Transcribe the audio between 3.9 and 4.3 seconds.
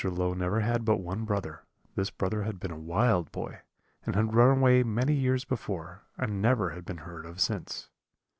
and